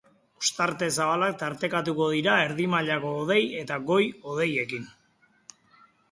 [0.43, 4.89] Ostarte zabalak tartekatuko dira erdi mailako hodei eta goi-hodeiekin.